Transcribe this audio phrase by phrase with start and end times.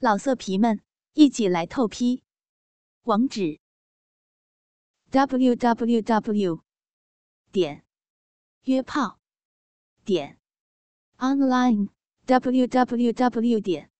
[0.00, 0.80] 老色皮们，
[1.14, 2.22] 一起来透批！
[3.02, 3.58] 网址
[5.10, 6.62] ：w w w
[7.50, 7.84] 点
[8.62, 9.18] 约炮
[10.04, 10.38] 点
[11.16, 11.88] online
[12.26, 13.90] w w w 点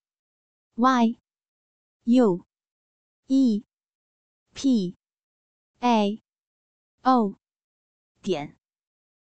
[0.77, 1.19] y
[2.05, 2.47] u
[3.27, 3.65] e
[4.55, 4.97] p
[5.81, 6.23] a
[7.03, 7.35] o
[8.23, 8.57] 点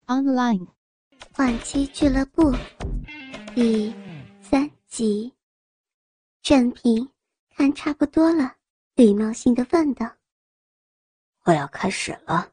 [0.06, 0.68] online。
[1.38, 2.52] 晚期俱乐部
[3.56, 3.96] 第
[4.44, 5.34] 三集。
[6.42, 7.08] 郑平
[7.56, 8.56] 看差不多了，
[8.96, 10.12] 礼貌性的问道
[11.46, 12.52] ：“我要开始了。”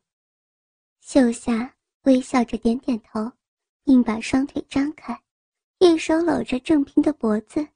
[1.00, 3.32] 秀霞微笑着点点头，
[3.84, 5.18] 并把双腿张开，
[5.78, 7.66] 一手搂着郑平的脖子，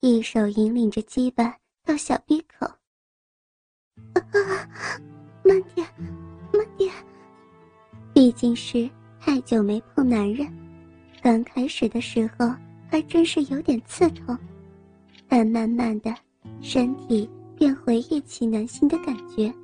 [0.00, 1.54] 一手引领着鸡巴
[1.84, 2.66] 到小闭口。
[4.14, 4.22] 啊，
[5.44, 5.86] 慢点，
[6.54, 6.90] 慢点。
[8.14, 8.90] 毕竟是
[9.20, 10.50] 太久没碰男人，
[11.22, 12.50] 刚开始的时候
[12.90, 14.36] 还真是有点刺痛。
[15.32, 16.12] 但慢慢的，
[16.60, 19.54] 身体便回忆起男性的感觉，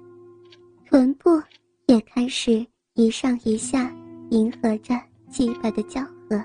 [0.85, 1.43] 臀部
[1.87, 3.93] 也开始一上一下，
[4.30, 4.95] 迎合着
[5.29, 6.40] 鸡巴的交合。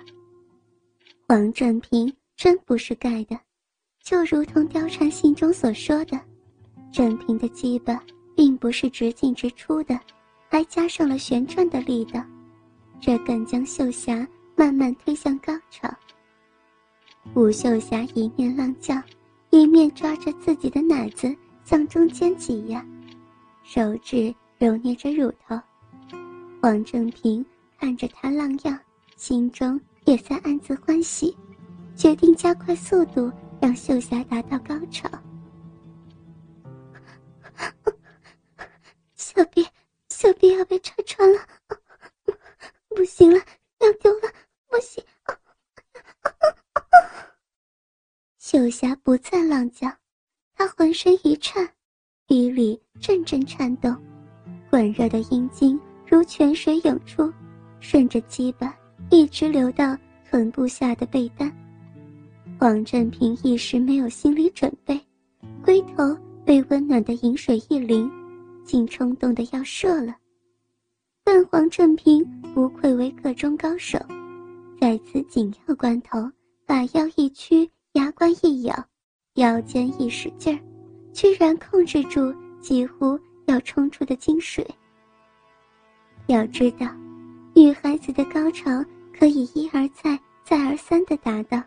[1.27, 3.39] 黄振平真不是盖的，
[4.03, 6.19] 就如同貂蝉信中所说的，
[6.91, 8.03] 振平的鸡巴
[8.35, 9.99] 并不是直进直出的，
[10.49, 12.25] 还加上了旋转的力道，
[12.99, 15.87] 这更将秀霞慢慢推向高潮。
[17.35, 18.99] 吴秀霞一面浪叫，
[19.51, 21.35] 一面抓着自己的奶子
[21.65, 22.85] 向中间挤压，
[23.63, 25.59] 手指揉捏着乳头。
[26.61, 27.45] 黄正平
[27.77, 28.79] 看着她浪样，
[29.17, 31.35] 心中也在暗自欢喜，
[31.95, 33.29] 决定加快速度，
[33.59, 35.09] 让秀霞达到高潮。
[39.15, 39.67] 小臂，
[40.07, 41.39] 小臂要被拆穿了，
[42.87, 43.37] 不行了，
[43.79, 44.31] 要丢了，
[44.69, 45.03] 不行！
[48.51, 49.89] 九霞不再浪叫，
[50.57, 51.65] 她浑身一颤，
[52.27, 53.95] 鼻里阵阵颤动，
[54.69, 57.31] 滚热的阴茎如泉水涌出，
[57.79, 58.77] 顺着鸡巴
[59.09, 59.97] 一直流到
[60.29, 61.49] 臀部下的被单。
[62.59, 64.99] 黄振平一时没有心理准备，
[65.63, 66.13] 龟头
[66.43, 68.11] 被温暖的饮水一淋，
[68.65, 70.13] 竟冲动的要射了。
[71.23, 72.21] 但黄振平
[72.53, 73.97] 不愧为个中高手，
[74.77, 76.29] 在此紧要关头，
[76.65, 77.71] 把腰一屈。
[78.01, 78.83] 牙关一咬，
[79.35, 80.59] 腰间一使劲儿，
[81.13, 84.67] 居然控制住几乎要冲出的金水。
[86.25, 86.87] 要知道，
[87.53, 88.83] 女孩子的高潮
[89.15, 91.61] 可以一而再、再而三的达到。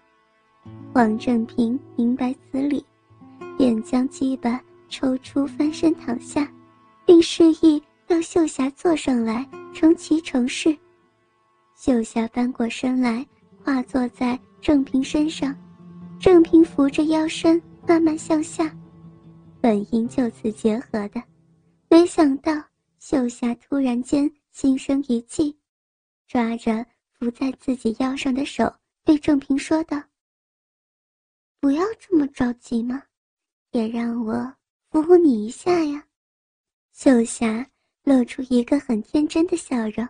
[0.92, 2.84] 黄正平明白此理，
[3.56, 6.50] 便将鸡巴抽出，翻身躺下，
[7.06, 10.76] 并示意让秀霞坐上来，成骑乘式。
[11.76, 13.24] 秀霞翻过身来，
[13.62, 15.54] 跨坐在正平身上。
[16.20, 18.74] 郑平扶着腰身慢慢向下，
[19.60, 21.22] 本应就此结合的，
[21.90, 22.52] 没想到
[22.98, 25.54] 秀霞突然间心生一计，
[26.26, 30.02] 抓着扶在自己腰上的手对郑平说道
[31.60, 33.02] ：“不要这么着急嘛，
[33.72, 34.54] 也让我
[34.90, 36.04] 扶扶你一下呀。”
[36.94, 37.68] 秀霞
[38.02, 40.08] 露出一个很天真的笑容，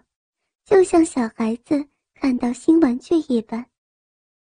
[0.65, 3.67] 就像小孩子看到新玩具一般，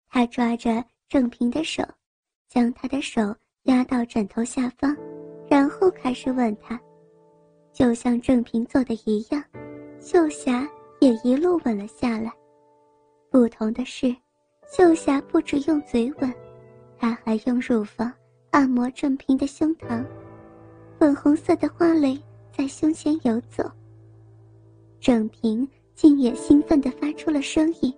[0.07, 0.85] 她抓着。
[1.09, 1.84] 郑平的手，
[2.47, 4.96] 将他的手压到枕头下方，
[5.50, 6.80] 然后开始吻他，
[7.74, 9.44] 就像郑平做的一样，
[10.00, 12.31] 秀霞也一路吻了下来。
[13.31, 14.16] 不同的是，
[14.72, 16.31] 秀霞不止用嘴吻，
[17.00, 18.14] 她还用乳房
[18.52, 20.06] 按摩郑平的胸膛，
[21.00, 22.22] 粉红色的花蕾
[22.56, 23.64] 在胸前游走。
[25.00, 27.91] 郑平竟也兴奋地发出了声音，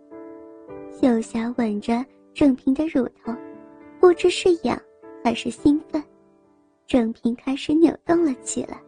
[1.02, 2.06] 秀霞吻着。
[2.34, 3.36] 郑平的乳头，
[4.00, 4.80] 不知是痒
[5.24, 6.02] 还是兴奋，
[6.88, 8.81] 郑平开始扭动了起来，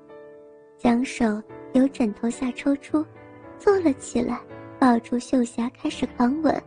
[0.77, 1.41] 将手
[1.73, 3.05] 由枕头下抽出，
[3.57, 4.39] 坐了起来，
[4.79, 6.63] 抱住秀霞开始狂吻。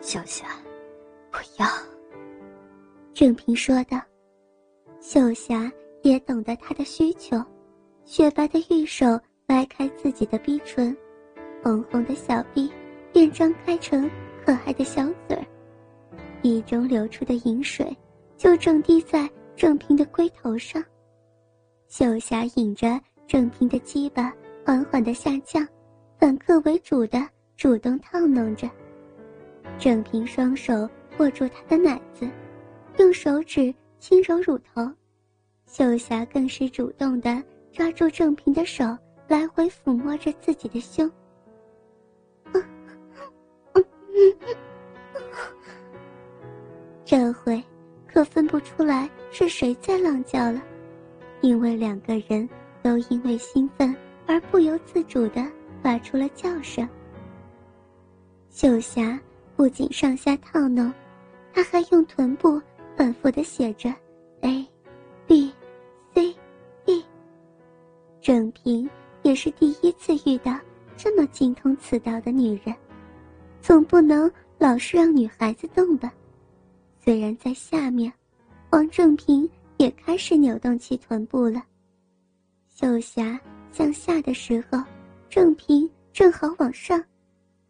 [0.00, 0.46] 秀霞，
[1.30, 1.66] 不要。
[3.12, 4.00] 郑平说道。
[5.00, 7.42] 秀霞也懂得他的需求，
[8.04, 10.94] 雪白的玉手掰开自己的逼唇，
[11.62, 12.70] 红红的小臂
[13.10, 14.08] 便张开成。
[14.44, 15.44] 可爱的小嘴儿，
[16.42, 17.96] 鼻中流出的饮水
[18.36, 20.82] 就正滴在郑平的龟头上。
[21.88, 24.32] 秀霞引着郑平的鸡巴
[24.64, 25.66] 缓缓的下降，
[26.18, 27.20] 反客为主的
[27.56, 28.68] 主动套弄着。
[29.78, 30.88] 郑平双手
[31.18, 32.28] 握住她的奶子，
[32.98, 34.90] 用手指轻揉乳头，
[35.66, 37.42] 秀霞更是主动的
[37.72, 38.84] 抓住郑平的手，
[39.28, 41.10] 来回抚摸着自己的胸。
[48.20, 50.60] 可分不出来是谁在浪叫了，
[51.40, 52.46] 因为两个人
[52.82, 53.96] 都因为兴奋
[54.26, 55.42] 而不由自主地
[55.82, 56.86] 发出了叫声。
[58.50, 59.18] 秀霞
[59.56, 60.92] 不仅上下套弄，
[61.54, 62.60] 她还用臀部
[62.94, 63.88] 反复地写着
[64.42, 64.68] “a
[65.26, 65.50] b
[66.14, 66.36] c
[66.84, 67.02] d”。
[68.20, 68.86] 郑平
[69.22, 70.60] 也是第一次遇到
[70.94, 72.76] 这么精通此道的女人，
[73.62, 76.12] 总不能老是让女孩子动吧。
[77.02, 78.12] 虽然在下面，
[78.70, 79.48] 王正平
[79.78, 81.64] 也开始扭动起臀部了。
[82.68, 83.40] 秀霞
[83.72, 84.78] 向下的时候，
[85.30, 87.02] 正平正好往上，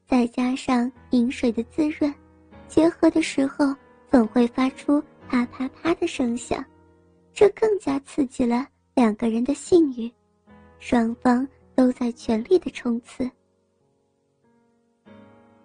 [0.05, 2.13] 再加上饮水的滋润，
[2.67, 3.73] 结合的时候
[4.11, 6.65] 总会发出啪啪啪的声响，
[7.33, 8.67] 这更加刺激了
[8.97, 10.11] 两个人的性欲，
[10.81, 11.47] 双方
[11.77, 13.31] 都在全力的冲刺。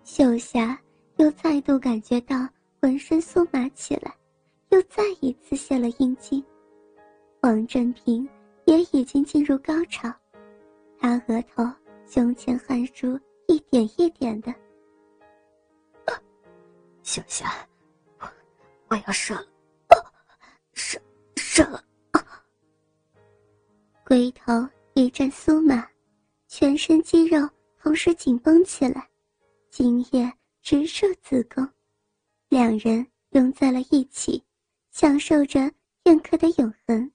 [0.03, 0.79] 秀霞
[1.17, 2.47] 又再度感觉到。
[2.85, 4.15] 浑身酥麻起来，
[4.69, 6.45] 又再一次泄了阴茎。
[7.41, 8.29] 王振平
[8.65, 10.07] 也已经进入高潮，
[10.99, 11.67] 他额头、
[12.05, 14.53] 胸前汗珠一点一点的。
[17.01, 17.47] 小霞，
[18.19, 18.27] 我
[18.89, 19.47] 我要射了，
[20.73, 21.01] 射
[21.37, 21.83] 射了！
[24.05, 24.53] 龟头
[24.93, 25.89] 一阵酥麻，
[26.47, 27.49] 全身肌肉
[27.81, 29.09] 同时紧绷起来，
[29.71, 30.31] 精液
[30.61, 31.67] 直射子宫。
[32.55, 34.41] 两人拥在了一起，
[34.89, 35.69] 享受着
[36.01, 37.11] 片刻的永恒。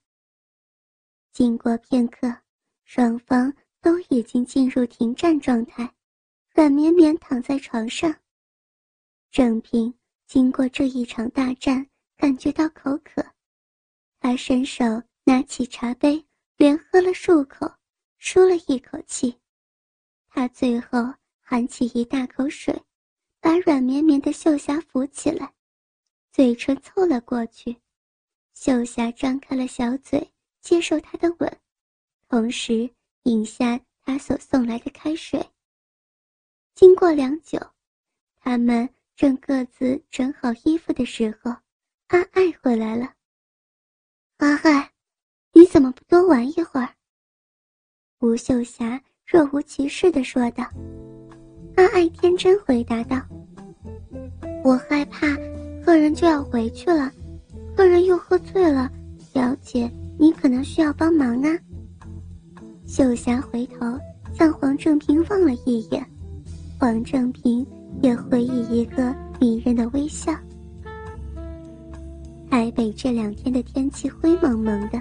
[1.32, 2.30] 经过片刻，
[2.84, 3.50] 双方
[3.80, 5.94] 都已经进入停战状态，
[6.54, 8.14] 软绵绵躺在床上。
[9.30, 9.94] 郑平
[10.26, 11.88] 经过这一场大战，
[12.18, 13.24] 感觉到口渴，
[14.18, 14.84] 他伸手
[15.24, 16.22] 拿起茶杯，
[16.58, 17.66] 连喝了数口，
[18.18, 19.34] 舒了一口气。
[20.28, 20.98] 他最后
[21.40, 22.78] 含起一大口水。
[23.40, 25.52] 把软绵绵的秀霞扶起来，
[26.30, 27.76] 嘴唇凑了过去，
[28.54, 31.60] 秀霞张开了小嘴接受他的吻，
[32.28, 32.88] 同时
[33.22, 35.44] 饮下他所送来的开水。
[36.74, 37.58] 经过良久，
[38.40, 41.50] 他们正各自整好衣服的时候，
[42.08, 43.14] 阿爱回来了。
[44.36, 44.92] 阿爱，
[45.52, 46.94] 你怎么不多玩一会儿？
[48.20, 50.64] 吴秀霞若无其事地说道。
[51.80, 53.18] 阿爱天真回答道
[54.62, 55.26] ：“我害怕
[55.82, 57.10] 客人就要回去了，
[57.74, 61.58] 客人又喝醉了，小姐你可能需要帮忙啊。”
[62.86, 63.98] 秀霞回头
[64.34, 66.06] 向黄正平望了一眼，
[66.78, 67.66] 黄正平
[68.02, 70.34] 也回以一个迷人的微笑。
[72.50, 75.00] 台北这两天的天气灰蒙蒙的，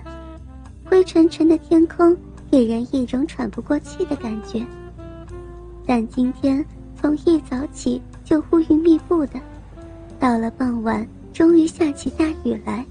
[0.86, 2.16] 灰沉沉的天空
[2.50, 4.66] 给人一种喘不过气的感觉。
[5.90, 6.64] 但今天
[6.96, 9.40] 从一早起就乌云密布的，
[10.20, 11.04] 到了傍晚
[11.34, 12.86] 终于下起大雨来。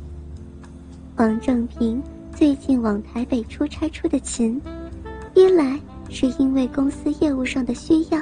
[1.14, 2.02] 王正平
[2.34, 4.60] 最近往台北出差出的勤，
[5.32, 5.78] 一来
[6.10, 8.20] 是因为公司业务上的需要，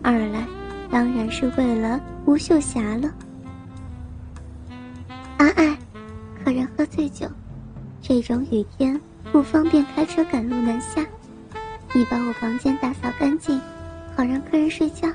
[0.00, 0.48] 二来
[0.90, 3.14] 当然是为了吴秀霞了。
[5.36, 5.78] 阿爱，
[6.42, 7.28] 客人喝醉酒，
[8.00, 8.98] 这种雨天
[9.30, 11.04] 不方便开车赶路南下，
[11.92, 13.60] 你把我房间打扫干净。
[14.16, 15.08] 好让客人睡觉。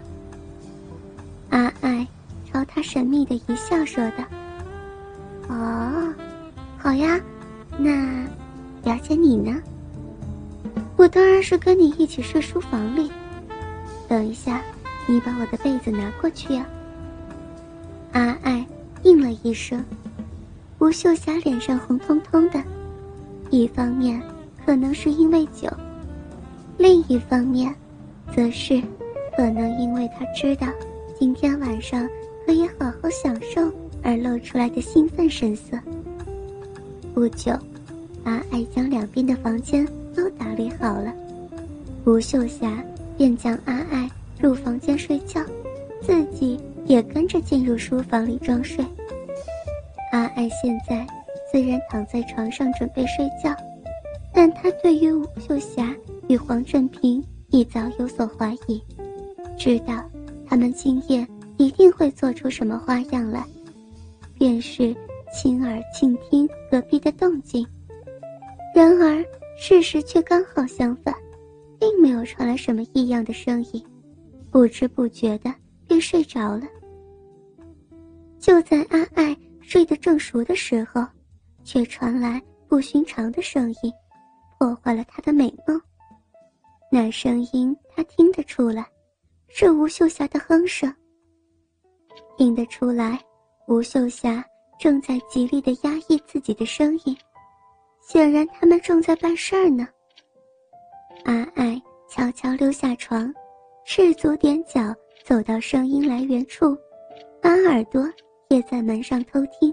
[1.49, 2.05] 阿爱
[2.51, 4.23] 朝他神秘的一笑说道
[5.47, 6.13] ：“哦，
[6.77, 7.19] 好呀，
[7.77, 8.27] 那
[8.83, 9.55] 表姐你呢？
[10.95, 13.09] 我当然是跟你一起睡书房里。
[14.07, 14.61] 等一下，
[15.07, 16.65] 你把我的被子拿过去呀。”
[18.11, 18.65] 阿爱
[19.03, 19.83] 应了一声。
[20.79, 22.63] 吴秀霞脸上红彤彤的，
[23.49, 24.21] 一方面
[24.65, 25.69] 可能是因为酒，
[26.77, 27.73] 另一方面。
[28.35, 28.81] 则是，
[29.35, 30.67] 可能因为他知道
[31.19, 32.07] 今天晚上
[32.45, 33.71] 可以好好享受
[34.01, 35.77] 而露出来的兴奋神色。
[37.13, 37.51] 不久，
[38.23, 41.13] 阿爱将两边的房间都打理好了，
[42.05, 42.83] 吴秀霞
[43.17, 44.09] 便将阿爱
[44.39, 45.43] 入房间睡觉，
[46.01, 48.85] 自己也跟着进入书房里装睡。
[50.11, 51.05] 阿爱现在
[51.51, 53.53] 虽然躺在床上准备睡觉，
[54.33, 55.93] 但他对于吴秀霞
[56.27, 57.23] 与黄振平。
[57.51, 58.81] 已早有所怀疑，
[59.57, 60.03] 知道
[60.47, 61.27] 他们今夜
[61.57, 63.45] 一定会做出什么花样来，
[64.37, 64.95] 便是
[65.33, 67.65] 亲耳倾听隔壁的动静。
[68.73, 69.23] 然而
[69.57, 71.13] 事实却刚好相反，
[71.79, 73.83] 并没有传来什么异样的声音，
[74.51, 75.53] 不知不觉的
[75.87, 76.63] 便睡着了。
[78.39, 81.05] 就在阿爱睡得正熟的时候，
[81.63, 83.91] 却传来不寻常的声音，
[84.57, 85.79] 破坏了他的美梦。
[86.91, 88.85] 那声音他听得出来，
[89.47, 90.93] 是吴秀霞的哼声。
[92.37, 93.19] 听得出来，
[93.67, 94.43] 吴秀霞
[94.79, 97.15] 正在极力的压抑自己的声音，
[98.01, 99.87] 显然他们正在办事儿呢。
[101.25, 103.31] 阿爱悄悄溜下床，
[103.85, 106.75] 赤足踮脚走到声音来源处，
[107.41, 108.03] 把耳朵
[108.47, 109.71] 贴在门上偷听。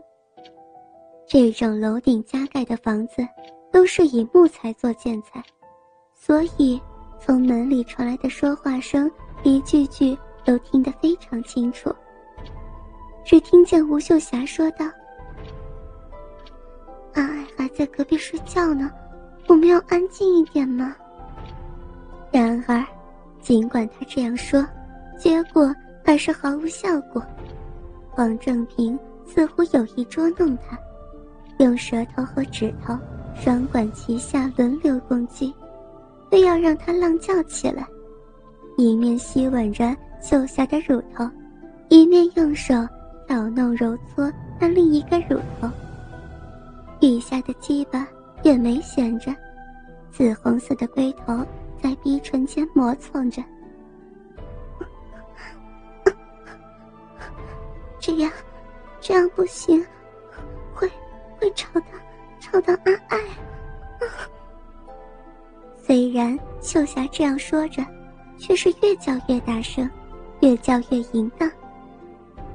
[1.26, 3.26] 这种楼顶加盖的房子
[3.73, 5.42] 都是以木材做建材，
[6.14, 6.80] 所以
[7.18, 9.11] 从门里传来的说话声
[9.42, 11.94] 一句句都听得非常清楚。
[13.25, 14.87] 只听见吴秀霞说道
[17.14, 18.90] ：“阿爱还在隔壁睡觉呢，
[19.49, 20.94] 我们要安静一点吗？”
[22.30, 22.85] 然而，
[23.40, 24.64] 尽管他这样说，
[25.18, 27.23] 结果还是毫无效果。
[28.16, 30.78] 王正平似乎有意捉弄他。
[31.58, 32.96] 用舌头和指头
[33.35, 35.54] 双管齐下，轮流攻击，
[36.30, 37.87] 非要让他浪叫起来。
[38.76, 41.28] 一面吸吻着秀霞的乳头，
[41.88, 42.75] 一面用手
[43.26, 44.30] 挑弄揉搓
[44.61, 45.71] 那另一个乳头。
[47.00, 48.06] 余下的鸡巴
[48.42, 49.35] 也没闲着，
[50.11, 51.45] 紫红色的龟头
[51.83, 53.42] 在逼唇间磨蹭着。
[57.99, 58.30] 这样，
[59.00, 59.85] 这样不行。
[60.75, 60.90] 会
[61.38, 61.87] 会吵到
[62.38, 63.18] 吵到阿爱。
[65.86, 67.80] 虽然秀霞这样说着，
[68.36, 69.88] 却是越叫越大声，
[70.40, 71.48] 越叫越淫荡。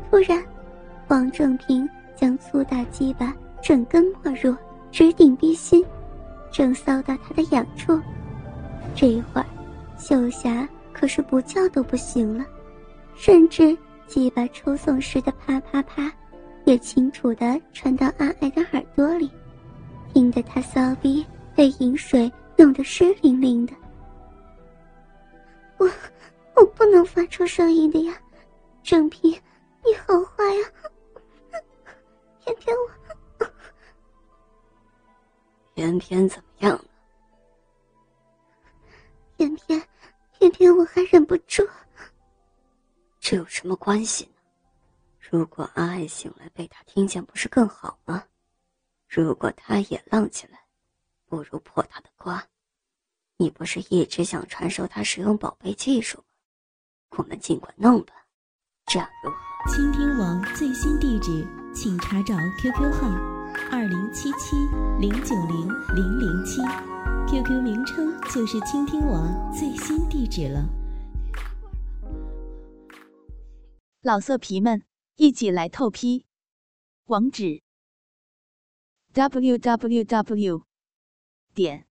[0.09, 0.43] 突然，
[1.07, 3.33] 王正平将粗大鸡巴
[3.63, 4.53] 整根没入，
[4.91, 5.81] 直顶逼心，
[6.51, 7.97] 正搔到他的痒处。
[8.93, 9.45] 这一会儿，
[9.97, 12.43] 秀霞可是不叫都不行了，
[13.15, 16.11] 甚至鸡巴抽送时的啪啪啪。
[16.65, 19.31] 也清楚的传到阿爱的耳朵里，
[20.13, 22.29] 听得他骚逼被饮水
[22.61, 23.73] 弄得湿淋淋的。
[25.79, 25.89] 我，
[26.55, 28.21] 我不能发出声音的呀，
[28.83, 29.31] 郑平，
[29.83, 30.71] 你好坏呀！
[32.39, 33.47] 偏偏我，
[35.73, 36.85] 偏偏怎么样了？
[39.37, 39.81] 偏偏，
[40.37, 41.67] 偏偏我还忍不住。
[43.19, 44.33] 这有什么关系呢？
[45.17, 48.23] 如果阿爱醒来被他听见，不是更好吗？
[49.07, 50.59] 如果他也浪起来，
[51.25, 52.47] 不如破他的瓜。
[53.41, 56.23] 你不是一直想传授他使用宝贝技术吗？
[57.17, 58.13] 我们尽管弄吧，
[58.85, 59.73] 这样如何？
[59.73, 63.09] 倾听王最新地址，请查找 QQ 号：
[63.71, 64.55] 二零七七
[64.99, 66.61] 零九零零零七
[67.27, 70.69] ，QQ 名称就是倾听王最新地址了。
[74.03, 74.83] 老色皮们。
[75.17, 76.25] 一起来透批，
[77.05, 77.61] 网址
[79.13, 80.63] ：w w w
[81.53, 81.85] 点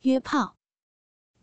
[0.00, 0.55] 约炮